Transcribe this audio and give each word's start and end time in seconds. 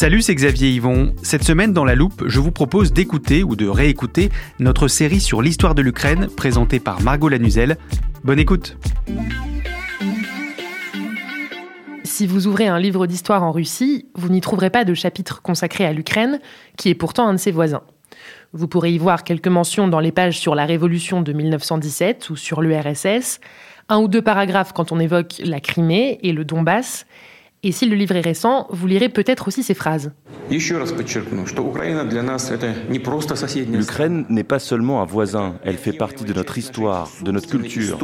Salut, 0.00 0.22
c'est 0.22 0.34
Xavier 0.34 0.70
Yvon. 0.70 1.12
Cette 1.22 1.44
semaine 1.44 1.74
dans 1.74 1.84
la 1.84 1.94
loupe, 1.94 2.24
je 2.24 2.40
vous 2.40 2.52
propose 2.52 2.94
d'écouter 2.94 3.44
ou 3.44 3.54
de 3.54 3.68
réécouter 3.68 4.30
notre 4.58 4.88
série 4.88 5.20
sur 5.20 5.42
l'histoire 5.42 5.74
de 5.74 5.82
l'Ukraine 5.82 6.28
présentée 6.34 6.80
par 6.80 7.02
Margot 7.02 7.28
Lanuzel. 7.28 7.76
Bonne 8.24 8.38
écoute. 8.38 8.78
Si 12.02 12.26
vous 12.26 12.46
ouvrez 12.46 12.66
un 12.66 12.78
livre 12.78 13.06
d'histoire 13.06 13.42
en 13.42 13.52
Russie, 13.52 14.06
vous 14.14 14.30
n'y 14.30 14.40
trouverez 14.40 14.70
pas 14.70 14.86
de 14.86 14.94
chapitre 14.94 15.42
consacré 15.42 15.84
à 15.84 15.92
l'Ukraine, 15.92 16.40
qui 16.78 16.88
est 16.88 16.94
pourtant 16.94 17.28
un 17.28 17.34
de 17.34 17.38
ses 17.38 17.52
voisins. 17.52 17.82
Vous 18.54 18.68
pourrez 18.68 18.92
y 18.92 18.98
voir 18.98 19.22
quelques 19.22 19.48
mentions 19.48 19.86
dans 19.86 20.00
les 20.00 20.12
pages 20.12 20.38
sur 20.38 20.54
la 20.54 20.64
Révolution 20.64 21.20
de 21.20 21.34
1917 21.34 22.30
ou 22.30 22.36
sur 22.36 22.62
l'URSS, 22.62 23.38
un 23.90 23.98
ou 23.98 24.08
deux 24.08 24.22
paragraphes 24.22 24.72
quand 24.72 24.92
on 24.92 24.98
évoque 24.98 25.42
la 25.44 25.60
Crimée 25.60 26.18
et 26.22 26.32
le 26.32 26.46
Donbass, 26.46 27.04
et 27.62 27.72
si 27.72 27.86
le 27.86 27.94
livre 27.94 28.16
est 28.16 28.22
récent, 28.22 28.66
vous 28.70 28.86
lirez 28.86 29.10
peut-être 29.10 29.48
aussi 29.48 29.62
ces 29.62 29.74
phrases. 29.74 30.12
L'Ukraine 33.72 34.24
n'est 34.28 34.44
pas 34.44 34.58
seulement 34.58 35.02
un 35.02 35.04
voisin, 35.04 35.56
elle 35.62 35.76
fait 35.76 35.92
partie 35.92 36.24
de 36.24 36.32
notre 36.32 36.56
histoire, 36.56 37.10
de 37.22 37.30
notre 37.30 37.48
culture. 37.48 37.98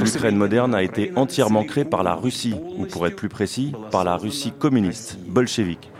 L'Ukraine 0.00 0.36
moderne 0.36 0.74
a 0.74 0.82
été 0.82 1.12
entièrement 1.14 1.64
créée 1.64 1.84
par 1.84 2.02
la 2.02 2.14
Russie, 2.14 2.54
ou 2.78 2.86
pour 2.86 3.06
être 3.06 3.16
plus 3.16 3.28
précis, 3.28 3.72
par 3.90 4.04
la 4.04 4.16
Russie 4.16 4.52
communiste, 4.58 5.18
bolchevique. 5.28 5.90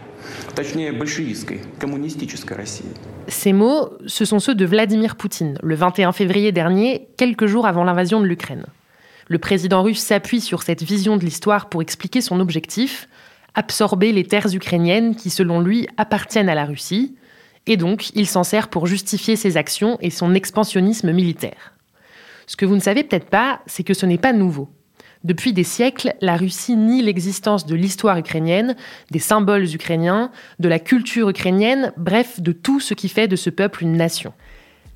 Ces 3.28 3.52
mots, 3.52 3.90
ce 4.06 4.24
sont 4.24 4.38
ceux 4.38 4.54
de 4.54 4.64
Vladimir 4.64 5.16
Poutine, 5.16 5.58
le 5.62 5.74
21 5.74 6.12
février 6.12 6.50
dernier, 6.50 7.08
quelques 7.16 7.46
jours 7.46 7.66
avant 7.66 7.84
l'invasion 7.84 8.20
de 8.20 8.26
l'Ukraine. 8.26 8.64
Le 9.28 9.38
président 9.38 9.82
russe 9.82 10.00
s'appuie 10.00 10.40
sur 10.40 10.62
cette 10.62 10.82
vision 10.82 11.16
de 11.16 11.24
l'histoire 11.24 11.68
pour 11.68 11.82
expliquer 11.82 12.20
son 12.20 12.38
objectif, 12.38 13.08
absorber 13.54 14.12
les 14.12 14.24
terres 14.24 14.54
ukrainiennes 14.54 15.16
qui, 15.16 15.30
selon 15.30 15.60
lui, 15.60 15.88
appartiennent 15.96 16.48
à 16.48 16.54
la 16.54 16.64
Russie, 16.64 17.16
et 17.66 17.76
donc 17.76 18.10
il 18.14 18.28
s'en 18.28 18.44
sert 18.44 18.68
pour 18.68 18.86
justifier 18.86 19.34
ses 19.34 19.56
actions 19.56 19.98
et 20.00 20.10
son 20.10 20.34
expansionnisme 20.34 21.12
militaire. 21.12 21.72
Ce 22.46 22.56
que 22.56 22.64
vous 22.64 22.76
ne 22.76 22.80
savez 22.80 23.02
peut-être 23.02 23.28
pas, 23.28 23.60
c'est 23.66 23.82
que 23.82 23.94
ce 23.94 24.06
n'est 24.06 24.18
pas 24.18 24.32
nouveau. 24.32 24.68
Depuis 25.24 25.52
des 25.52 25.64
siècles, 25.64 26.14
la 26.20 26.36
Russie 26.36 26.76
nie 26.76 27.02
l'existence 27.02 27.66
de 27.66 27.74
l'histoire 27.74 28.16
ukrainienne, 28.18 28.76
des 29.10 29.18
symboles 29.18 29.74
ukrainiens, 29.74 30.30
de 30.60 30.68
la 30.68 30.78
culture 30.78 31.28
ukrainienne, 31.28 31.92
bref, 31.96 32.40
de 32.40 32.52
tout 32.52 32.78
ce 32.78 32.94
qui 32.94 33.08
fait 33.08 33.26
de 33.26 33.34
ce 33.34 33.50
peuple 33.50 33.82
une 33.82 33.96
nation. 33.96 34.32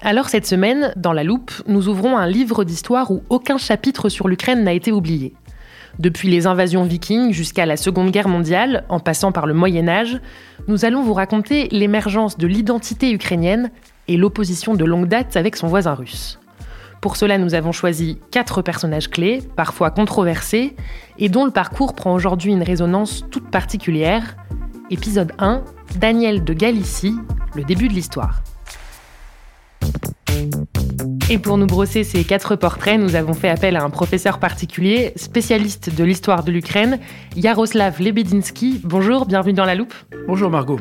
Alors 0.02 0.30
cette 0.30 0.46
semaine, 0.46 0.94
dans 0.96 1.12
la 1.12 1.24
loupe, 1.24 1.52
nous 1.66 1.88
ouvrons 1.88 2.16
un 2.16 2.26
livre 2.26 2.64
d'histoire 2.64 3.10
où 3.10 3.22
aucun 3.28 3.58
chapitre 3.58 4.08
sur 4.08 4.28
l'Ukraine 4.28 4.64
n'a 4.64 4.72
été 4.72 4.92
oublié. 4.92 5.34
Depuis 5.98 6.30
les 6.30 6.46
invasions 6.46 6.84
vikings 6.84 7.32
jusqu'à 7.32 7.66
la 7.66 7.76
Seconde 7.76 8.10
Guerre 8.10 8.28
mondiale, 8.28 8.84
en 8.88 8.98
passant 8.98 9.30
par 9.30 9.46
le 9.46 9.52
Moyen 9.52 9.88
Âge, 9.88 10.18
nous 10.68 10.86
allons 10.86 11.02
vous 11.02 11.12
raconter 11.12 11.68
l'émergence 11.70 12.38
de 12.38 12.46
l'identité 12.46 13.12
ukrainienne 13.12 13.70
et 14.08 14.16
l'opposition 14.16 14.72
de 14.74 14.86
longue 14.86 15.06
date 15.06 15.36
avec 15.36 15.56
son 15.56 15.66
voisin 15.66 15.92
russe. 15.92 16.38
Pour 17.02 17.16
cela, 17.16 17.36
nous 17.36 17.54
avons 17.54 17.72
choisi 17.72 18.18
quatre 18.30 18.62
personnages 18.62 19.10
clés, 19.10 19.42
parfois 19.54 19.90
controversés, 19.90 20.76
et 21.18 21.28
dont 21.28 21.44
le 21.44 21.50
parcours 21.50 21.94
prend 21.94 22.14
aujourd'hui 22.14 22.52
une 22.52 22.62
résonance 22.62 23.24
toute 23.30 23.50
particulière. 23.50 24.36
Épisode 24.90 25.32
1, 25.38 25.62
Daniel 25.98 26.42
de 26.42 26.54
Galicie, 26.54 27.16
le 27.54 27.64
début 27.64 27.88
de 27.88 27.94
l'histoire. 27.94 28.42
Et 31.32 31.38
pour 31.38 31.58
nous 31.58 31.66
brosser 31.66 32.02
ces 32.02 32.24
quatre 32.24 32.56
portraits, 32.56 32.98
nous 32.98 33.14
avons 33.14 33.34
fait 33.34 33.48
appel 33.48 33.76
à 33.76 33.84
un 33.84 33.90
professeur 33.90 34.40
particulier, 34.40 35.12
spécialiste 35.14 35.94
de 35.94 36.02
l'histoire 36.02 36.42
de 36.42 36.50
l'Ukraine, 36.50 36.98
Yaroslav 37.36 38.02
Lebedinsky. 38.02 38.80
Bonjour, 38.82 39.26
bienvenue 39.26 39.52
dans 39.52 39.64
la 39.64 39.76
loupe. 39.76 39.94
Bonjour 40.26 40.50
Margot. 40.50 40.80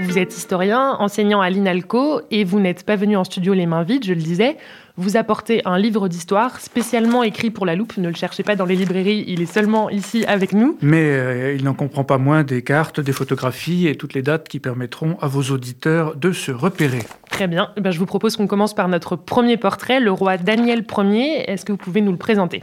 Vous 0.00 0.18
êtes 0.18 0.36
historien, 0.36 0.96
enseignant 0.98 1.40
à 1.40 1.48
l'INALCO, 1.48 2.20
et 2.30 2.44
vous 2.44 2.60
n'êtes 2.60 2.84
pas 2.84 2.96
venu 2.96 3.16
en 3.16 3.24
studio 3.24 3.54
les 3.54 3.64
mains 3.64 3.84
vides, 3.84 4.04
je 4.04 4.12
le 4.12 4.20
disais 4.20 4.58
vous 4.96 5.16
apportez 5.16 5.60
un 5.64 5.76
livre 5.76 6.08
d'histoire 6.08 6.60
spécialement 6.60 7.24
écrit 7.24 7.50
pour 7.50 7.66
la 7.66 7.74
loupe. 7.74 7.96
Ne 7.96 8.08
le 8.08 8.14
cherchez 8.14 8.44
pas 8.44 8.54
dans 8.54 8.64
les 8.64 8.76
librairies, 8.76 9.24
il 9.26 9.42
est 9.42 9.52
seulement 9.52 9.90
ici 9.90 10.24
avec 10.26 10.52
nous. 10.52 10.78
Mais 10.82 11.02
euh, 11.02 11.54
il 11.54 11.64
n'en 11.64 11.74
comprend 11.74 12.04
pas 12.04 12.18
moins 12.18 12.44
des 12.44 12.62
cartes, 12.62 13.00
des 13.00 13.12
photographies 13.12 13.88
et 13.88 13.96
toutes 13.96 14.14
les 14.14 14.22
dates 14.22 14.48
qui 14.48 14.60
permettront 14.60 15.16
à 15.20 15.26
vos 15.26 15.42
auditeurs 15.42 16.14
de 16.14 16.30
se 16.30 16.52
repérer. 16.52 17.02
Très 17.28 17.48
bien. 17.48 17.70
Eh 17.76 17.80
ben, 17.80 17.90
je 17.90 17.98
vous 17.98 18.06
propose 18.06 18.36
qu'on 18.36 18.46
commence 18.46 18.74
par 18.74 18.86
notre 18.86 19.16
premier 19.16 19.56
portrait, 19.56 19.98
le 19.98 20.12
roi 20.12 20.36
Daniel 20.36 20.84
Ier. 20.96 21.50
Est-ce 21.50 21.64
que 21.64 21.72
vous 21.72 21.78
pouvez 21.78 22.00
nous 22.00 22.12
le 22.12 22.18
présenter? 22.18 22.62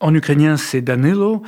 En 0.00 0.14
ukrainien, 0.14 0.58
c'est 0.58 0.82
Danilo, 0.82 1.42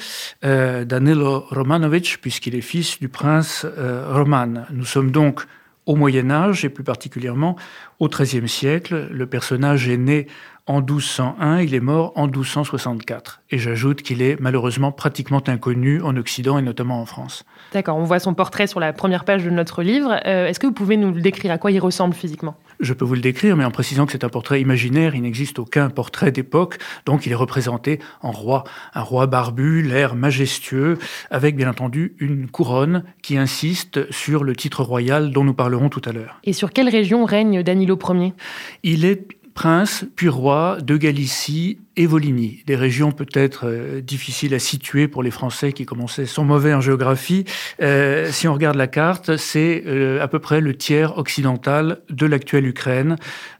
euh, 0.45 0.87
Danilo 0.87 1.45
Romanovich, 1.51 2.19
puisqu'il 2.23 2.55
est 2.55 2.63
fils 2.63 2.99
du 2.99 3.11
prince 3.11 3.67
euh, 3.77 4.07
Roman. 4.15 4.65
Nous 4.73 4.87
sommes 4.87 5.11
donc 5.11 5.43
au 5.87 5.97
Moyen 5.97 6.31
Âge 6.31 6.65
et 6.65 6.69
plus 6.69 6.85
particulièrement 6.85 7.57
au 7.99 8.09
XIIIe 8.09 8.49
siècle. 8.49 9.09
Le 9.11 9.27
personnage 9.27 9.89
est 9.89 9.97
né 9.97 10.27
en 10.67 10.81
1201, 10.81 11.61
il 11.61 11.75
est 11.75 11.81
mort 11.81 12.13
en 12.15 12.27
1264. 12.27 13.43
Et 13.51 13.59
j'ajoute 13.59 14.03
qu'il 14.03 14.23
est 14.23 14.39
malheureusement 14.41 14.93
pratiquement 14.93 15.43
inconnu 15.47 16.01
en 16.03 16.17
Occident 16.17 16.57
et 16.57 16.63
notamment 16.63 17.01
en 17.01 17.07
France. 17.07 17.45
D'accord, 17.73 17.97
on 17.97 18.05
voit 18.05 18.21
son 18.21 18.35
portrait 18.35 18.69
sur 18.69 18.79
la 18.79 18.93
première 18.93 19.25
page 19.25 19.45
de 19.45 19.51
notre 19.51 19.83
livre. 19.83 20.21
Euh, 20.25 20.47
est-ce 20.47 20.61
que 20.61 20.67
vous 20.67 20.73
pouvez 20.73 20.97
nous 20.97 21.13
le 21.13 21.21
décrire 21.21 21.51
À 21.51 21.59
quoi 21.59 21.73
il 21.73 21.81
ressemble 21.81 22.15
physiquement? 22.15 22.55
Je 22.79 22.93
peux 22.93 23.05
vous 23.05 23.15
le 23.15 23.21
décrire, 23.21 23.57
mais 23.57 23.65
en 23.65 23.71
précisant 23.71 24.07
que 24.07 24.13
c'est 24.13 24.25
un 24.25 24.29
portrait 24.29 24.61
imaginaire, 24.61 25.15
il 25.15 25.23
n'existe 25.23 25.59
aucun 25.59 25.91
portrait 25.91 26.33
d'époque, 26.33 26.79
donc 27.07 27.27
il 27.27 27.33
est 27.33 27.37
représenté 27.37 28.01
en 28.23 28.31
roi. 28.31 28.65
Un 28.95 29.03
roi 29.03 29.27
barbu, 29.27 29.83
l'air 29.83 30.15
majestueux, 30.15 30.99
avec 31.31 31.57
bien 31.57 31.71
entendu 31.71 32.15
une 32.19 32.49
couronne 32.49 33.05
qui 33.23 33.37
insiste 33.37 34.11
sur 34.13 34.45
le 34.45 34.55
titre 34.55 34.83
royal 34.83 35.33
dont 35.33 35.45
nous 35.45 35.55
parlerons 35.55 35.89
tout 35.89 36.03
à 36.05 36.13
l'heure. 36.13 36.39
Et 36.45 36.53
sur 36.53 36.73
quelle 36.73 36.89
région 36.89 37.25
règne 37.25 37.63
Danilo 37.63 37.99
Ier? 38.13 38.33
Il 38.83 39.05
est 39.05 39.29
prince 39.55 40.05
puis 40.17 40.29
roi 40.29 40.79
de 40.83 40.97
Galicie 40.97 41.79
et 41.97 42.07
Volhynie, 42.07 42.63
des 42.67 42.77
régions 42.77 43.13
peut-être 43.13 43.67
euh, 43.67 44.01
difficiles 44.01 44.55
à 44.55 44.59
situer 44.59 45.09
pour 45.09 45.23
les 45.23 45.31
Français 45.31 45.73
qui 45.73 45.85
commençaient 45.85 46.25
sont 46.25 46.45
mauvais 46.45 46.73
en 46.73 46.81
géographie. 46.81 47.45
Euh, 47.83 48.31
si 48.31 48.49
on 48.49 48.55
regarde 48.55 48.77
la 48.77 48.87
carte, 48.87 49.37
c'est 49.37 49.83
euh, 49.87 50.23
à 50.23 50.29
peu 50.29 50.39
près 50.39 50.61
le 50.63 50.75
tiers 50.75 51.19
occidental 51.19 52.01
de 52.09 52.25
l'actuelle 52.25 52.67
Ukraine, 52.67 53.17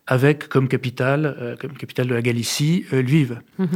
avec 0.07 0.49
comme 0.49 0.67
capitale, 0.67 1.57
comme 1.61 1.75
capitale 1.75 2.09
de 2.09 2.15
la 2.15 2.23
Galicie, 2.23 2.85
Lviv. 2.91 3.41
Mhm. 3.59 3.69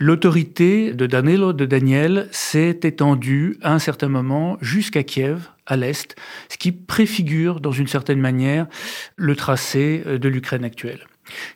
L'autorité 0.00 0.92
de 0.92 1.06
Danilo 1.06 1.52
de 1.52 1.64
Daniel 1.64 2.28
s'est 2.32 2.80
étendue 2.82 3.56
à 3.62 3.74
un 3.74 3.78
certain 3.78 4.08
moment 4.08 4.58
jusqu'à 4.60 5.04
Kiev, 5.04 5.48
à 5.66 5.76
l'est, 5.76 6.16
ce 6.48 6.58
qui 6.58 6.72
préfigure 6.72 7.60
dans 7.60 7.70
une 7.70 7.86
certaine 7.86 8.20
manière 8.20 8.66
le 9.16 9.36
tracé 9.36 10.02
de 10.04 10.28
l'Ukraine 10.28 10.64
actuelle. 10.64 11.06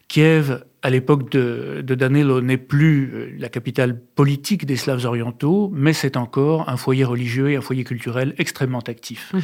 Kiev 0.09 0.65
à 0.85 0.91
l'époque 0.91 1.31
de, 1.31 1.83
de, 1.83 1.95
Danilo, 1.95 2.43
n'est 2.43 2.59
plus 2.59 3.11
euh, 3.15 3.35
la 3.39 3.49
capitale 3.49 3.99
politique 3.99 4.67
des 4.67 4.77
Slaves 4.77 5.07
orientaux, 5.07 5.71
mais 5.73 5.95
c'est 5.95 6.19
encore 6.19 6.69
un 6.69 6.77
foyer 6.77 7.05
religieux 7.05 7.51
et 7.51 7.57
un 7.57 7.63
foyer 7.63 7.85
culturel 7.85 8.35
extrêmement 8.37 8.81
actif. 8.81 9.33
Mhm. 9.33 9.43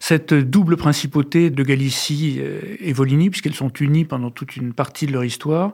Cette 0.00 0.34
double 0.34 0.76
principauté 0.76 1.50
de 1.50 1.62
Galicie 1.62 2.38
euh, 2.40 2.60
et 2.80 2.92
Volhynie, 2.92 3.30
puisqu'elles 3.30 3.54
sont 3.54 3.72
unies 3.74 4.04
pendant 4.04 4.32
toute 4.32 4.56
une 4.56 4.72
partie 4.72 5.06
de 5.06 5.12
leur 5.12 5.24
histoire, 5.24 5.72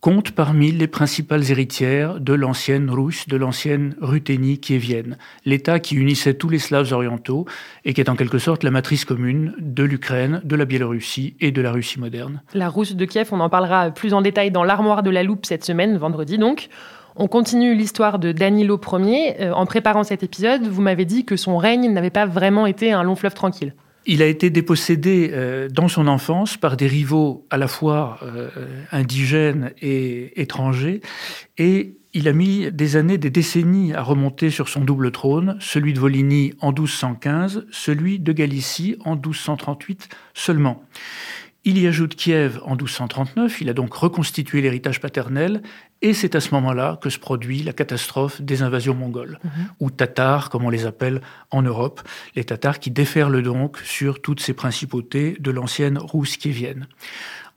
compte 0.00 0.32
parmi 0.32 0.72
les 0.72 0.88
principales 0.88 1.50
héritières 1.52 2.20
de 2.20 2.32
l'ancienne 2.32 2.90
Russe, 2.90 3.28
de 3.28 3.36
l'ancienne 3.36 3.94
Ruthénie 4.00 4.58
kievienne, 4.58 5.18
l'État 5.44 5.78
qui 5.78 5.94
unissait 5.94 6.34
tous 6.34 6.48
les 6.48 6.58
Slaves 6.58 6.92
orientaux 6.92 7.46
et 7.84 7.94
qui 7.94 8.00
est 8.00 8.08
en 8.08 8.16
quelque 8.16 8.38
sorte 8.38 8.64
la 8.64 8.72
matrice 8.72 9.04
commune 9.04 9.54
de 9.60 9.84
l'Ukraine, 9.84 10.40
de 10.42 10.56
la 10.56 10.64
Biélorussie 10.64 11.36
et 11.40 11.52
de 11.52 11.62
la 11.62 11.70
Russie 11.70 12.00
moderne. 12.00 12.42
La 12.54 12.68
Rousse 12.68 12.96
de 12.96 13.04
Kiev, 13.04 13.28
on 13.30 13.38
en 13.38 13.48
parlera 13.48 13.90
plus 13.90 14.14
en 14.14 14.22
détail 14.22 14.47
dans 14.50 14.64
l'armoire 14.64 15.02
de 15.02 15.10
la 15.10 15.22
loupe 15.22 15.46
cette 15.46 15.64
semaine, 15.64 15.96
vendredi 15.96 16.38
donc. 16.38 16.68
On 17.20 17.26
continue 17.26 17.74
l'histoire 17.74 18.20
de 18.20 18.30
Danilo 18.30 18.80
Ier. 18.92 19.34
Euh, 19.40 19.52
en 19.52 19.66
préparant 19.66 20.04
cet 20.04 20.22
épisode, 20.22 20.62
vous 20.68 20.82
m'avez 20.82 21.04
dit 21.04 21.24
que 21.24 21.36
son 21.36 21.56
règne 21.56 21.92
n'avait 21.92 22.10
pas 22.10 22.26
vraiment 22.26 22.66
été 22.66 22.92
un 22.92 23.02
long 23.02 23.16
fleuve 23.16 23.34
tranquille. 23.34 23.74
Il 24.06 24.22
a 24.22 24.26
été 24.26 24.50
dépossédé 24.50 25.30
euh, 25.32 25.68
dans 25.68 25.88
son 25.88 26.06
enfance 26.06 26.56
par 26.56 26.76
des 26.76 26.86
rivaux 26.86 27.44
à 27.50 27.56
la 27.58 27.66
fois 27.66 28.18
euh, 28.22 28.48
indigènes 28.92 29.72
et 29.82 30.40
étrangers, 30.40 31.02
et 31.58 31.98
il 32.14 32.26
a 32.26 32.32
mis 32.32 32.70
des 32.72 32.96
années, 32.96 33.18
des 33.18 33.30
décennies 33.30 33.92
à 33.92 34.02
remonter 34.02 34.50
sur 34.50 34.68
son 34.68 34.80
double 34.80 35.10
trône, 35.10 35.56
celui 35.60 35.92
de 35.92 36.00
Volhynie 36.00 36.54
en 36.60 36.68
1215, 36.68 37.66
celui 37.70 38.18
de 38.18 38.32
Galicie 38.32 38.96
en 39.04 39.14
1238 39.14 40.08
seulement. 40.32 40.82
Il 41.68 41.78
y 41.78 41.86
ajoute 41.86 42.14
Kiev 42.14 42.60
en 42.64 42.76
1239, 42.76 43.60
il 43.60 43.68
a 43.68 43.74
donc 43.74 43.92
reconstitué 43.92 44.62
l'héritage 44.62 45.02
paternel, 45.02 45.60
et 46.00 46.14
c'est 46.14 46.34
à 46.34 46.40
ce 46.40 46.54
moment-là 46.54 46.98
que 47.02 47.10
se 47.10 47.18
produit 47.18 47.62
la 47.62 47.74
catastrophe 47.74 48.40
des 48.40 48.62
invasions 48.62 48.94
mongoles, 48.94 49.38
mhm. 49.44 49.50
ou 49.78 49.90
tatars, 49.90 50.48
comme 50.48 50.64
on 50.64 50.70
les 50.70 50.86
appelle 50.86 51.20
en 51.50 51.60
Europe, 51.60 52.00
les 52.36 52.44
tatars 52.44 52.78
qui 52.78 52.90
déferlent 52.90 53.42
donc 53.42 53.76
sur 53.84 54.22
toutes 54.22 54.40
ces 54.40 54.54
principautés 54.54 55.36
de 55.40 55.50
l'ancienne 55.50 55.98
Rousse 55.98 56.38
kievienne. 56.38 56.86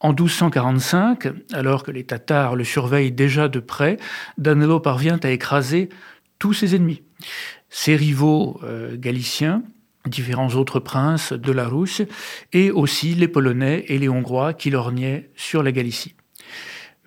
En 0.01 0.09
1245, 0.09 1.29
alors 1.53 1.83
que 1.83 1.91
les 1.91 2.03
Tatars 2.03 2.57
le 2.57 2.65
surveillent 2.65 3.13
déjà 3.13 3.47
de 3.47 3.61
près, 3.61 3.95
Danilo 4.37 4.81
parvient 4.81 5.19
à 5.23 5.29
écraser 5.29 5.87
tous 6.37 6.53
ses 6.53 6.75
ennemis. 6.75 7.01
Ses 7.69 7.95
rivaux 7.95 8.59
euh, 8.63 8.97
galiciens, 8.97 9.63
différents 10.07 10.49
autres 10.55 10.79
princes 10.79 11.33
de 11.33 11.51
la 11.51 11.67
Russe, 11.67 12.01
et 12.53 12.71
aussi 12.71 13.13
les 13.15 13.27
Polonais 13.27 13.85
et 13.87 13.97
les 13.97 14.09
Hongrois 14.09 14.53
qui 14.53 14.69
lorgnaient 14.69 15.29
sur 15.35 15.63
la 15.63 15.71
Galicie. 15.71 16.15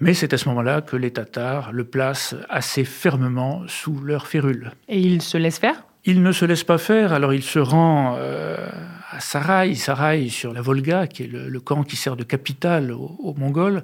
Mais 0.00 0.14
c'est 0.14 0.32
à 0.32 0.38
ce 0.38 0.48
moment-là 0.48 0.80
que 0.80 0.96
les 0.96 1.12
Tatars 1.12 1.72
le 1.72 1.84
placent 1.84 2.34
assez 2.48 2.84
fermement 2.84 3.62
sous 3.68 4.00
leur 4.00 4.26
férule. 4.26 4.72
Et 4.88 4.98
ils 4.98 5.22
se 5.22 5.38
laissent 5.38 5.60
faire? 5.60 5.84
Il 6.04 6.22
ne 6.22 6.32
se 6.32 6.44
laisse 6.44 6.64
pas 6.64 6.78
faire, 6.78 7.12
alors 7.12 7.32
il 7.32 7.42
se 7.42 7.58
rend 7.58 8.16
euh, 8.18 8.56
Sarai, 9.20 9.74
sur 10.28 10.52
la 10.52 10.60
Volga, 10.60 11.06
qui 11.06 11.24
est 11.24 11.26
le, 11.26 11.60
camp 11.60 11.82
qui 11.84 11.96
sert 11.96 12.16
de 12.16 12.24
capitale 12.24 12.92
aux, 12.92 13.34
Mongols. 13.36 13.82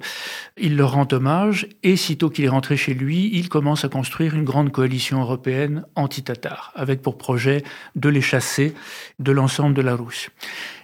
Il 0.57 0.77
leur 0.77 0.93
rend 0.93 1.07
hommage 1.11 1.67
et 1.83 1.95
sitôt 1.95 2.29
qu'il 2.29 2.45
est 2.45 2.49
rentré 2.49 2.77
chez 2.77 2.93
lui, 2.93 3.29
il 3.33 3.49
commence 3.49 3.85
à 3.85 3.89
construire 3.89 4.35
une 4.35 4.43
grande 4.43 4.71
coalition 4.71 5.21
européenne 5.21 5.85
anti-tatar, 5.95 6.71
avec 6.75 7.01
pour 7.01 7.17
projet 7.17 7.63
de 7.95 8.09
les 8.09 8.21
chasser 8.21 8.73
de 9.19 9.31
l'ensemble 9.31 9.75
de 9.75 9.81
la 9.81 9.95
Russe. 9.95 10.29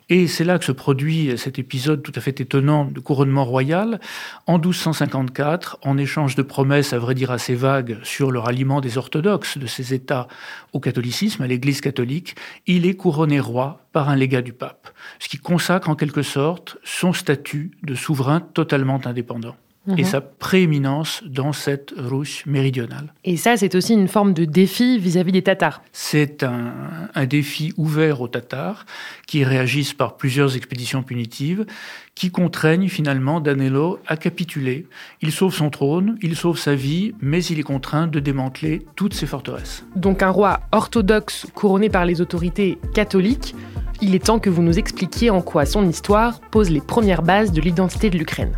Et 0.09 0.27
c'est 0.27 0.45
là 0.45 0.57
que 0.57 0.63
se 0.63 0.71
produit 0.71 1.37
cet 1.37 1.59
épisode 1.59 2.01
tout 2.01 2.13
à 2.15 2.21
fait 2.21 2.39
étonnant 2.39 2.85
de 2.85 2.99
couronnement 3.01 3.43
royal. 3.43 3.99
En 4.45 4.57
1254, 4.57 5.79
en 5.81 5.97
échange 5.97 6.35
de 6.35 6.43
promesses, 6.43 6.93
à 6.93 6.99
vrai 6.99 7.13
dire 7.13 7.29
assez 7.29 7.55
vagues, 7.55 7.97
sur 8.03 8.31
le 8.31 8.39
ralliement 8.39 8.79
des 8.79 8.97
orthodoxes 8.97 9.57
de 9.57 9.67
ces 9.67 9.93
États 9.93 10.27
au 10.71 10.79
catholicisme, 10.79 11.43
à 11.43 11.47
l'Église 11.47 11.81
catholique, 11.81 12.35
il 12.67 12.85
est 12.85 12.95
couronné 12.95 13.41
roi 13.41 13.81
par 13.91 14.07
un 14.07 14.15
légat 14.15 14.41
du 14.41 14.53
pape, 14.53 14.89
ce 15.19 15.27
qui 15.27 15.37
consacre 15.37 15.89
en 15.89 15.95
quelque 15.95 16.21
sorte 16.21 16.77
son 16.83 17.11
statut 17.11 17.71
de 17.83 17.93
souverain 17.93 18.39
totalement 18.39 19.01
indépendant 19.05 19.57
et 19.95 20.03
mhm. 20.03 20.05
sa 20.05 20.21
prééminence 20.21 21.23
dans 21.25 21.53
cette 21.53 21.93
Russe 21.95 22.45
méridionale. 22.45 23.13
Et 23.23 23.37
ça, 23.37 23.57
c'est 23.57 23.75
aussi 23.75 23.93
une 23.93 24.07
forme 24.07 24.33
de 24.33 24.45
défi 24.45 24.99
vis-à-vis 24.99 25.31
des 25.31 25.41
Tatars. 25.41 25.81
C'est 25.91 26.43
un, 26.43 26.73
un, 27.13 27.25
défi 27.25 27.73
ouvert 27.77 28.21
aux 28.21 28.27
Tatars 28.27 28.85
qui 29.27 29.43
réagissent 29.43 29.93
par 29.93 30.17
plusieurs 30.17 30.55
expéditions 30.55 31.03
punitives 31.03 31.65
qui 32.17 32.31
contraignent 32.31 32.89
finalement 32.89 33.39
Danilo 33.39 33.99
à 34.07 34.17
capituler. 34.17 34.87
Il 35.21 35.31
sauve 35.31 35.53
son 35.53 35.69
trône, 35.69 36.17
il 36.23 36.35
sauve 36.35 36.57
sa 36.57 36.73
vie, 36.73 37.13
mais 37.21 37.43
il 37.45 37.59
est 37.59 37.63
contraint 37.63 38.07
de 38.07 38.19
démanteler 38.19 38.87
toutes 38.95 39.13
ses 39.13 39.27
forteresses. 39.27 39.85
Donc 39.95 40.23
un 40.23 40.29
roi 40.31 40.61
orthodoxe 40.71 41.45
couronné 41.53 41.89
par 41.89 42.05
les 42.05 42.19
autorités 42.19 42.79
catholiques, 42.95 43.53
il 44.01 44.15
est 44.15 44.25
temps 44.25 44.39
que 44.39 44.49
vous 44.49 44.63
nous 44.63 44.79
expliquiez 44.79 45.29
en 45.29 45.41
quoi 45.41 45.65
son 45.65 45.87
histoire 45.87 46.39
pose 46.51 46.71
les 46.71 46.81
premières 46.81 47.21
bases 47.21 47.51
de 47.51 47.61
l'identité 47.61 48.09
de 48.09 48.17
l'Ukraine. 48.17 48.57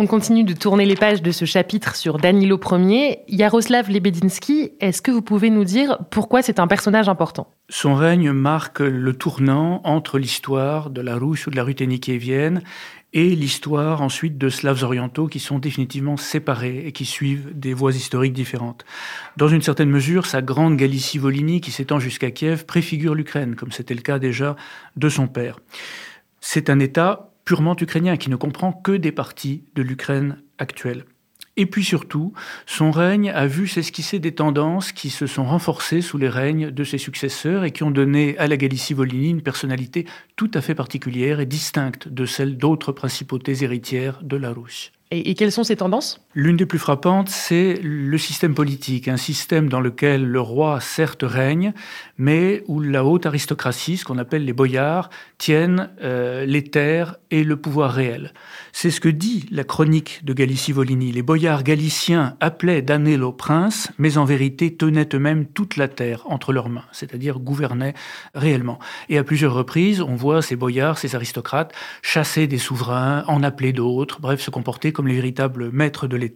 On 0.00 0.06
continue 0.06 0.44
de 0.44 0.52
tourner 0.52 0.86
les 0.86 0.94
pages 0.94 1.22
de 1.22 1.32
ce 1.32 1.44
chapitre 1.44 1.96
sur 1.96 2.18
Danilo 2.18 2.60
Ier. 2.70 3.18
Yaroslav 3.26 3.90
Lebedinsky, 3.90 4.70
est-ce 4.78 5.02
que 5.02 5.10
vous 5.10 5.22
pouvez 5.22 5.50
nous 5.50 5.64
dire 5.64 5.98
pourquoi 6.12 6.40
c'est 6.40 6.60
un 6.60 6.68
personnage 6.68 7.08
important? 7.08 7.50
Son 7.68 7.96
règne 7.96 8.30
marque 8.30 8.78
le 8.78 9.12
tournant 9.14 9.80
entre 9.82 10.20
l'histoire 10.20 10.90
de 10.90 11.00
la 11.00 11.16
Russe 11.16 11.48
ou 11.48 11.50
de 11.50 11.56
la 11.56 11.64
Ruthénie 11.64 11.98
kievienne 11.98 12.62
et 13.12 13.30
l'histoire 13.30 14.00
ensuite 14.00 14.38
de 14.38 14.48
Slaves 14.48 14.84
orientaux 14.84 15.26
qui 15.26 15.40
sont 15.40 15.58
définitivement 15.58 16.16
séparés 16.16 16.84
et 16.86 16.92
qui 16.92 17.04
suivent 17.04 17.50
des 17.58 17.74
voies 17.74 17.90
historiques 17.90 18.34
différentes. 18.34 18.84
Dans 19.36 19.48
une 19.48 19.62
certaine 19.62 19.90
mesure, 19.90 20.26
sa 20.26 20.42
grande 20.42 20.76
Galicie-Volhynie 20.76 21.60
qui 21.60 21.72
s'étend 21.72 21.98
jusqu'à 21.98 22.30
Kiev 22.30 22.66
préfigure 22.66 23.16
l'Ukraine, 23.16 23.56
comme 23.56 23.72
c'était 23.72 23.94
le 23.94 24.02
cas 24.02 24.20
déjà 24.20 24.54
de 24.96 25.08
son 25.08 25.26
père. 25.26 25.58
C'est 26.40 26.70
un 26.70 26.78
État 26.78 27.27
purement 27.48 27.74
ukrainien, 27.80 28.18
qui 28.18 28.28
ne 28.28 28.36
comprend 28.36 28.74
que 28.74 28.92
des 28.92 29.10
parties 29.10 29.64
de 29.74 29.80
l'Ukraine 29.80 30.36
actuelle. 30.58 31.06
Et 31.56 31.64
puis 31.64 31.82
surtout, 31.82 32.34
son 32.66 32.90
règne 32.90 33.30
a 33.30 33.46
vu 33.46 33.66
s'esquisser 33.66 34.18
des 34.18 34.34
tendances 34.34 34.92
qui 34.92 35.08
se 35.08 35.26
sont 35.26 35.46
renforcées 35.46 36.02
sous 36.02 36.18
les 36.18 36.28
règnes 36.28 36.70
de 36.70 36.84
ses 36.84 36.98
successeurs 36.98 37.64
et 37.64 37.70
qui 37.70 37.84
ont 37.84 37.90
donné 37.90 38.36
à 38.36 38.48
la 38.48 38.58
Galicie-Volhynie 38.58 39.30
une 39.30 39.40
personnalité 39.40 40.04
tout 40.36 40.50
à 40.52 40.60
fait 40.60 40.74
particulière 40.74 41.40
et 41.40 41.46
distincte 41.46 42.06
de 42.06 42.26
celle 42.26 42.58
d'autres 42.58 42.92
principautés 42.92 43.64
héritières 43.64 44.20
de 44.22 44.36
la 44.36 44.52
Russie. 44.52 44.92
Et, 45.10 45.34
quelles 45.34 45.52
sont 45.52 45.64
ces 45.64 45.76
tendances? 45.76 46.20
L'une 46.40 46.56
des 46.56 46.66
plus 46.66 46.78
frappantes, 46.78 47.30
c'est 47.30 47.80
le 47.82 48.16
système 48.16 48.54
politique, 48.54 49.08
un 49.08 49.16
système 49.16 49.68
dans 49.68 49.80
lequel 49.80 50.24
le 50.24 50.40
roi 50.40 50.78
certes 50.78 51.24
règne, 51.24 51.72
mais 52.16 52.62
où 52.68 52.78
la 52.78 53.04
haute 53.04 53.26
aristocratie, 53.26 53.96
ce 53.96 54.04
qu'on 54.04 54.18
appelle 54.18 54.44
les 54.44 54.52
boyards, 54.52 55.10
tiennent 55.38 55.90
euh, 56.00 56.46
les 56.46 56.62
terres 56.62 57.16
et 57.32 57.42
le 57.42 57.56
pouvoir 57.56 57.90
réel. 57.90 58.32
C'est 58.70 58.92
ce 58.92 59.00
que 59.00 59.08
dit 59.08 59.46
la 59.50 59.64
chronique 59.64 60.20
de 60.22 60.32
Galicie-Volhynie. 60.32 61.10
Les 61.10 61.22
boyards 61.22 61.64
galiciens 61.64 62.36
appelaient 62.38 62.82
Danilo 62.82 63.32
prince, 63.32 63.90
mais 63.98 64.16
en 64.16 64.24
vérité 64.24 64.72
tenaient 64.72 65.08
eux-mêmes 65.14 65.44
toute 65.44 65.76
la 65.76 65.88
terre 65.88 66.22
entre 66.26 66.52
leurs 66.52 66.68
mains, 66.68 66.84
c'est-à-dire 66.92 67.40
gouvernaient 67.40 67.94
réellement. 68.36 68.78
Et 69.08 69.18
à 69.18 69.24
plusieurs 69.24 69.54
reprises, 69.54 70.02
on 70.02 70.14
voit 70.14 70.40
ces 70.40 70.54
boyards, 70.54 70.98
ces 70.98 71.16
aristocrates, 71.16 71.74
chasser 72.00 72.46
des 72.46 72.58
souverains, 72.58 73.24
en 73.26 73.42
appeler 73.42 73.72
d'autres, 73.72 74.20
bref, 74.20 74.40
se 74.40 74.50
comporter 74.52 74.92
comme 74.92 75.08
les 75.08 75.16
véritables 75.16 75.72
maîtres 75.72 76.06
de 76.06 76.16
l'État. 76.16 76.27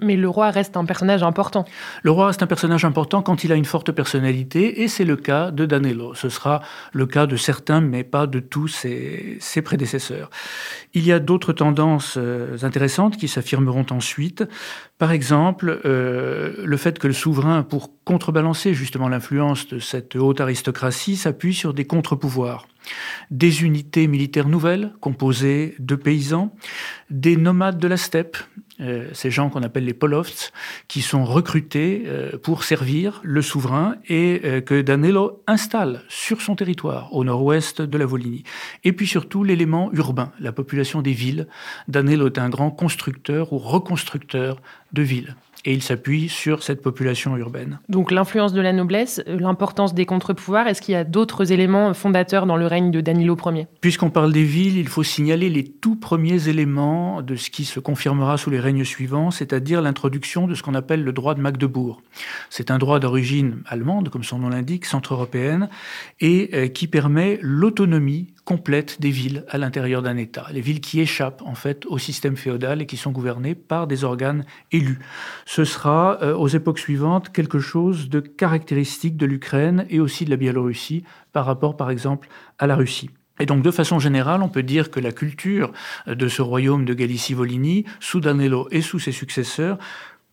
Mais 0.00 0.16
le 0.16 0.28
roi 0.28 0.50
reste 0.50 0.76
un 0.76 0.84
personnage 0.84 1.24
important. 1.24 1.64
Le 2.02 2.12
roi 2.12 2.28
reste 2.28 2.42
un 2.42 2.46
personnage 2.46 2.84
important 2.84 3.20
quand 3.20 3.42
il 3.42 3.50
a 3.50 3.56
une 3.56 3.64
forte 3.64 3.90
personnalité, 3.90 4.82
et 4.82 4.88
c'est 4.88 5.04
le 5.04 5.16
cas 5.16 5.50
de 5.50 5.66
Danilo. 5.66 6.14
Ce 6.14 6.28
sera 6.28 6.62
le 6.92 7.06
cas 7.06 7.26
de 7.26 7.36
certains, 7.36 7.80
mais 7.80 8.04
pas 8.04 8.28
de 8.28 8.38
tous 8.38 8.68
ses, 8.68 9.38
ses 9.40 9.60
prédécesseurs. 9.60 10.30
Il 10.94 11.04
y 11.04 11.12
a 11.12 11.18
d'autres 11.18 11.52
tendances 11.52 12.14
euh, 12.16 12.56
intéressantes 12.62 13.16
qui 13.16 13.26
s'affirmeront 13.26 13.86
ensuite. 13.90 14.44
Par 14.98 15.10
exemple, 15.10 15.80
euh, 15.84 16.54
le 16.64 16.76
fait 16.76 17.00
que 17.00 17.08
le 17.08 17.12
souverain, 17.12 17.64
pour 17.64 17.90
contrebalancer 18.04 18.74
justement 18.74 19.08
l'influence 19.08 19.66
de 19.66 19.80
cette 19.80 20.14
haute 20.14 20.40
aristocratie, 20.40 21.16
s'appuie 21.16 21.54
sur 21.54 21.74
des 21.74 21.86
contre-pouvoirs. 21.86 22.68
Des 23.30 23.62
unités 23.62 24.06
militaires 24.06 24.48
nouvelles, 24.48 24.92
composées 25.00 25.74
de 25.78 25.94
paysans, 25.94 26.54
des 27.10 27.36
nomades 27.36 27.78
de 27.78 27.88
la 27.88 27.96
steppe, 27.96 28.36
euh, 28.80 29.08
ces 29.12 29.30
gens 29.30 29.50
qu'on 29.50 29.62
appelle 29.62 29.84
les 29.84 29.94
polovts, 29.94 30.52
qui 30.86 31.02
sont 31.02 31.24
recrutés 31.24 32.04
euh, 32.06 32.38
pour 32.38 32.62
servir 32.62 33.20
le 33.24 33.42
souverain 33.42 33.96
et 34.08 34.40
euh, 34.44 34.60
que 34.60 34.82
Danilo 34.82 35.42
installe 35.48 36.02
sur 36.08 36.40
son 36.40 36.54
territoire, 36.54 37.12
au 37.12 37.24
nord-ouest 37.24 37.82
de 37.82 37.98
la 37.98 38.06
Volhynie. 38.06 38.44
Et 38.84 38.92
puis 38.92 39.06
surtout 39.06 39.42
l'élément 39.42 39.90
urbain, 39.92 40.32
la 40.38 40.52
population 40.52 41.02
des 41.02 41.12
villes. 41.12 41.48
Danilo 41.88 42.26
est 42.26 42.38
un 42.38 42.48
grand 42.48 42.70
constructeur 42.70 43.52
ou 43.52 43.58
reconstructeur 43.58 44.60
de 44.92 45.02
villes 45.02 45.34
et 45.64 45.72
il 45.72 45.82
s'appuie 45.82 46.28
sur 46.28 46.62
cette 46.62 46.82
population 46.82 47.36
urbaine. 47.36 47.80
Donc 47.88 48.10
l'influence 48.10 48.52
de 48.52 48.60
la 48.60 48.72
noblesse, 48.72 49.22
euh, 49.28 49.38
l'importance 49.38 49.94
des 49.94 50.06
contre-pouvoirs, 50.06 50.66
est-ce 50.66 50.80
qu'il 50.80 50.92
y 50.92 50.96
a 50.96 51.04
d'autres 51.04 51.52
éléments 51.52 51.94
fondateurs 51.94 52.46
dans 52.46 52.56
le 52.56 52.66
règne 52.66 52.90
de 52.90 53.00
Danilo 53.00 53.36
Ier? 53.46 53.66
Puisqu'on 53.80 54.10
parle 54.10 54.32
des 54.32 54.44
villes, 54.44 54.78
il 54.78 54.88
faut 54.88 55.02
signaler 55.02 55.50
les 55.50 55.64
tout 55.64 55.96
premiers 55.96 56.48
éléments 56.48 57.22
de 57.22 57.36
ce 57.36 57.50
qui 57.50 57.64
se 57.64 57.80
confirmera 57.80 58.36
sous 58.36 58.50
les 58.50 58.60
règnes 58.60 58.84
suivants, 58.84 59.30
c'est-à-dire 59.30 59.82
l'introduction 59.82 60.46
de 60.46 60.54
ce 60.54 60.62
qu'on 60.62 60.74
appelle 60.74 61.04
le 61.04 61.12
droit 61.12 61.34
de 61.34 61.40
Magdebourg. 61.40 62.02
C'est 62.50 62.70
un 62.70 62.78
droit 62.78 63.00
d'origine 63.00 63.62
allemande, 63.66 64.08
comme 64.08 64.24
son 64.24 64.38
nom 64.38 64.48
l'indique, 64.48 64.86
centre-européenne, 64.86 65.68
et 66.20 66.50
euh, 66.54 66.68
qui 66.68 66.86
permet 66.86 67.38
l'autonomie 67.42 68.28
complète 68.48 68.98
des 68.98 69.10
villes 69.10 69.44
à 69.50 69.58
l'intérieur 69.58 70.00
d'un 70.00 70.16
État. 70.16 70.46
Les 70.54 70.62
villes 70.62 70.80
qui 70.80 71.00
échappent 71.00 71.42
en 71.44 71.54
fait 71.54 71.84
au 71.84 71.98
système 71.98 72.34
féodal 72.34 72.80
et 72.80 72.86
qui 72.86 72.96
sont 72.96 73.10
gouvernées 73.10 73.54
par 73.54 73.86
des 73.86 74.04
organes 74.04 74.46
élus. 74.72 75.00
Ce 75.44 75.64
sera 75.64 76.16
euh, 76.22 76.34
aux 76.34 76.48
époques 76.48 76.78
suivantes 76.78 77.30
quelque 77.30 77.58
chose 77.58 78.08
de 78.08 78.20
caractéristique 78.20 79.18
de 79.18 79.26
l'Ukraine 79.26 79.84
et 79.90 80.00
aussi 80.00 80.24
de 80.24 80.30
la 80.30 80.36
Biélorussie 80.36 81.04
par 81.34 81.44
rapport 81.44 81.76
par 81.76 81.90
exemple 81.90 82.30
à 82.58 82.66
la 82.66 82.74
Russie. 82.74 83.10
Et 83.38 83.44
donc, 83.44 83.62
de 83.62 83.70
façon 83.70 83.98
générale, 83.98 84.42
on 84.42 84.48
peut 84.48 84.62
dire 84.62 84.90
que 84.90 84.98
la 84.98 85.12
culture 85.12 85.70
de 86.06 86.28
ce 86.28 86.40
royaume 86.40 86.86
de 86.86 86.94
Galicie-Volhynie, 86.94 87.84
sous 88.00 88.20
Danilo 88.20 88.66
et 88.70 88.80
sous 88.80 88.98
ses 88.98 89.12
successeurs, 89.12 89.76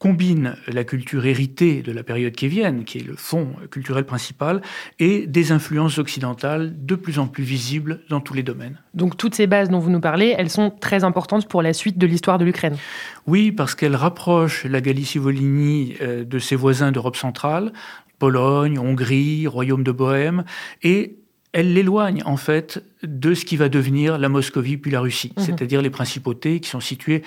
combine 0.06 0.56
la 0.68 0.84
culture 0.84 1.26
héritée 1.26 1.82
de 1.82 1.92
la 1.92 2.04
période 2.04 2.34
kévienne, 2.34 2.84
qui 2.84 3.00
est 3.00 3.04
le 3.04 3.16
fond 3.16 3.56
culturel 3.72 4.06
principal, 4.06 4.62
et 5.00 5.26
des 5.26 5.52
influences 5.52 5.98
occidentales 5.98 6.76
de 6.78 6.94
plus 6.94 7.18
en 7.18 7.26
plus 7.26 7.44
visibles 7.44 8.02
dans 8.08 8.20
tous 8.20 8.36
les 8.36 8.44
domaines. 8.44 8.78
Donc 8.94 9.18
toutes 9.18 9.34
ces 9.34 9.48
bases 9.48 9.68
dont 9.68 9.80
vous 9.80 9.90
nous 9.90 10.00
parlez, 10.00 10.36
elles 10.38 10.52
sont 10.52 10.70
très 10.70 11.04
importantes 11.04 11.48
pour 11.48 11.64
la 11.64 11.74
suite 11.74 11.98
de 11.98 12.06
l'histoire 12.06 12.38
de 12.38 12.46
l'Ukraine. 12.46 12.78
Oui, 13.26 13.52
parce 13.52 13.74
qu'elles 13.74 13.96
rapprochent 13.96 14.66
la 14.66 14.80
Galicie-Volhynie 14.80 15.96
euh, 16.02 16.24
de 16.24 16.38
ses 16.38 16.56
voisins 16.56 16.92
d'Europe 16.92 17.16
centrale, 17.16 17.74
Pologne, 18.20 18.78
Hongrie, 18.78 19.48
Royaume 19.48 19.84
de 19.84 19.92
Bohême, 19.92 20.44
et 20.84 21.16
elle 21.52 21.74
l'éloigne 21.74 22.22
en 22.26 22.38
fait 22.38 22.84
de 23.02 23.34
ce 23.34 23.44
qui 23.44 23.58
va 23.58 23.70
devenir 23.70 24.20
la 24.20 24.30
Moscovie 24.30 24.78
puis 24.78 24.92
la 24.92 25.00
Russie, 25.00 25.34
mmh. 25.36 25.42
c'est-à-dire 25.42 25.82
les 25.82 25.90
principautés 25.90 26.60
qui 26.60 26.70
sont 26.70 26.80
situées 26.80 27.24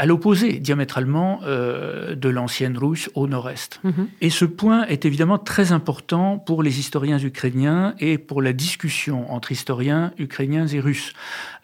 à 0.00 0.06
l'opposé 0.06 0.60
diamétralement 0.60 1.40
euh, 1.44 2.14
de 2.14 2.30
l'ancienne 2.30 2.78
Russe 2.78 3.10
au 3.14 3.26
nord-est. 3.28 3.80
Mhm. 3.84 4.08
Et 4.22 4.30
ce 4.30 4.46
point 4.46 4.86
est 4.86 5.04
évidemment 5.04 5.36
très 5.36 5.72
important 5.72 6.38
pour 6.38 6.62
les 6.62 6.78
historiens 6.80 7.18
ukrainiens 7.18 7.94
et 8.00 8.16
pour 8.16 8.40
la 8.40 8.54
discussion 8.54 9.30
entre 9.30 9.52
historiens 9.52 10.14
ukrainiens 10.18 10.66
et 10.66 10.80
russes. 10.80 11.12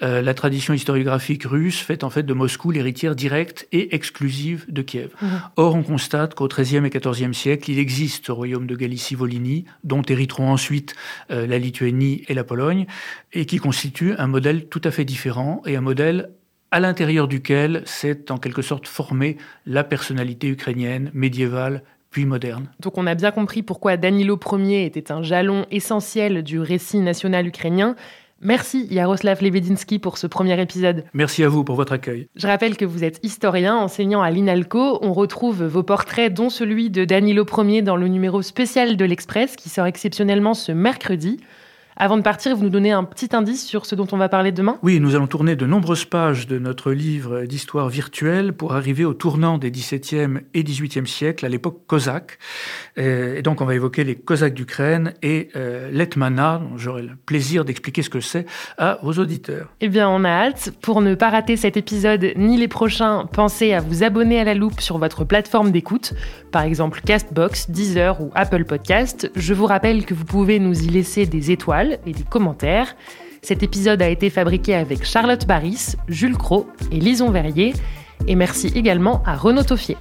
Euh, 0.03 0.21
la 0.21 0.35
tradition 0.35 0.75
historiographique 0.75 1.45
russe 1.45 1.79
fait 1.79 2.05
en 2.05 2.11
fait 2.11 2.25
de 2.25 2.35
Moscou 2.35 2.71
l'héritière 2.71 3.17
directe 3.17 3.67
et 3.73 3.95
exclusive 3.95 4.67
de 4.69 4.83
Kiev. 4.83 5.13
Mhm. 5.23 5.41
Or, 5.57 5.75
on 5.75 5.83
constate 5.83 6.35
qu'au 6.35 6.47
XIIIe 6.47 6.85
et 6.85 6.91
XIVe 6.91 7.33
siècle, 7.33 7.71
il 7.71 7.79
existe 7.79 8.27
ce 8.27 8.33
royaume 8.33 8.67
de 8.67 8.77
Galicie-Volhynie, 8.77 9.65
dont 9.83 10.03
hériteront 10.03 10.51
ensuite 10.51 10.95
euh, 11.31 11.47
la 11.47 11.59
Lituanie 11.59 12.23
et 12.29 12.35
la 12.35 12.45
Pologne, 12.45 12.85
et 13.33 13.47
qui 13.47 13.57
constitue 13.57 14.13
un 14.19 14.27
modèle 14.27 14.67
tout 14.67 14.83
à 14.85 14.91
fait 14.91 15.07
différent 15.07 15.63
et 15.65 15.75
un 15.75 15.81
modèle 15.81 16.29
à 16.71 16.81
l'intérieur 16.81 17.29
duquel 17.29 17.83
s'est 17.85 18.31
en 18.31 18.39
quelque 18.39 18.63
sorte 18.63 18.87
formée 18.87 19.37
la 19.67 19.85
personnalité 19.85 20.49
ukrainienne 20.49 21.11
médiévale 21.15 21.83
puis 22.11 22.25
moderne. 22.25 22.69
Donc 22.81 22.99
on 22.99 23.07
a 23.07 23.15
bien 23.15 23.31
compris 23.31 23.63
pourquoi 23.63 23.97
Danilo 23.97 24.39
Ier 24.53 24.85
était 24.85 25.13
un 25.13 25.23
jalon 25.23 25.67
essentiel 25.71 26.43
du 26.43 26.61
récit 26.61 26.99
national 26.99 27.47
ukrainien. 27.47 27.97
Merci 28.43 28.87
Yaroslav 28.91 29.43
Lebedinsky 29.43 29.99
pour 29.99 30.19
ce 30.19 30.27
premier 30.27 30.61
épisode. 30.61 31.05
Merci 31.15 31.43
à 31.43 31.49
vous 31.49 31.65
pour 31.65 31.75
votre 31.75 31.95
accueil. 31.95 32.29
Je 32.37 32.47
rappelle 32.47 32.77
que 32.77 32.85
vous 32.85 33.03
êtes 33.03 33.19
historien, 33.23 33.77
enseignant 33.77 34.21
à 34.21 34.31
l'INALCO. 34.31 34.99
On 35.01 35.15
retrouve 35.15 35.65
vos 35.65 35.83
portraits, 35.83 36.33
dont 36.33 36.51
celui 36.51 36.91
de 36.91 37.07
Danilo 37.07 37.47
Ier, 37.59 37.81
dans 37.81 37.97
le 37.97 38.09
numéro 38.09 38.43
spécial 38.43 38.99
de 38.99 39.05
l'Express 39.07 39.57
qui 39.57 39.71
sort 39.71 39.87
exceptionnellement 39.87 40.53
ce 40.53 40.73
mercredi. 40.73 41.39
Avant 41.99 42.19
de 42.19 42.23
partir, 42.23 42.55
vous 42.55 42.63
nous 42.63 42.69
donnez 42.69 42.93
un 42.93 43.05
petit 43.05 43.35
indice 43.35 43.65
sur 43.65 43.87
ce 43.87 43.95
dont 43.95 44.07
on 44.13 44.19
va 44.19 44.29
parler 44.29 44.53
demain? 44.53 44.79
Oui, 44.83 45.01
nous 45.01 45.15
allons 45.15 45.27
tourner 45.27 45.57
de 45.57 45.65
nombreuses 45.65 46.05
pages 46.05 46.47
de 46.47 46.59
notre 46.59 46.93
livre 46.93 47.45
d'histoire 47.45 47.89
virtuelle 47.89 48.53
pour 48.53 48.75
arriver 48.75 49.07
au 49.07 49.15
tournant 49.15 49.57
des 49.57 49.71
XVIIe 49.71 50.41
et 50.53 50.63
XVIIIe 50.63 51.07
siècles, 51.07 51.47
à 51.47 51.49
l'époque 51.49 51.87
cosaque. 51.87 52.39
Euh, 52.99 53.39
et 53.39 53.43
donc, 53.43 53.63
on 53.63 53.65
va 53.65 53.75
évoquer 53.75 54.05
les 54.05 54.15
Cosaques 54.15 54.53
d'Ukraine 54.53 55.15
et 55.23 55.49
euh, 55.57 55.91
l'Etmana, 55.91 56.61
dont 56.63 56.77
j'aurai 56.77 57.01
le 57.01 57.17
plaisir 57.17 57.65
d'expliquer 57.65 58.03
ce 58.03 58.11
que 58.11 58.21
c'est 58.21 58.45
à 58.77 58.99
vos 59.03 59.15
auditeurs. 59.15 59.69
Eh 59.81 59.89
bien, 59.89 60.07
on 60.07 60.23
a 60.25 60.29
hâte. 60.29 60.73
Pour 60.83 61.01
ne 61.01 61.15
pas 61.15 61.31
rater 61.31 61.57
cet 61.57 61.79
épisode 61.79 62.33
ni 62.37 62.59
les 62.59 62.69
prochains, 62.69 63.25
pensez 63.33 63.73
à 63.73 63.81
vous 63.81 64.03
abonner 64.03 64.39
à 64.39 64.45
la 64.45 64.53
loupe 64.53 64.83
sur 64.83 64.99
votre 64.99 65.25
plateforme 65.25 65.71
d'écoute, 65.71 66.13
par 66.53 66.63
exemple 66.63 67.01
Castbox, 67.07 67.71
Deezer 67.71 68.21
ou 68.21 68.31
Apple 68.35 68.67
Podcast. 68.67 69.31
Je 69.35 69.55
vous 69.55 69.65
rappelle 69.65 70.05
que 70.05 70.13
vous 70.13 70.27
pouvez 70.27 70.59
nous 70.59 70.79
y 70.79 70.89
laisser 70.89 71.25
des 71.25 71.51
étoiles 71.51 71.86
et 72.07 72.13
des 72.13 72.23
commentaires. 72.23 72.97
Cet 73.43 73.63
épisode 73.63 74.03
a 74.03 74.09
été 74.09 74.31
fabriqué 74.31 74.75
avec 74.75 75.05
Charlotte 75.05 75.47
Baris, 75.47 75.95
Jules 76.09 76.37
Cros 76.37 76.67
et 76.91 76.99
Lison 76.99 77.31
Verrier. 77.31 77.75
Et 78.27 78.35
merci 78.35 78.73
également 78.75 79.23
à 79.25 79.37
Renaud 79.37 79.63
Toffier. 79.63 79.97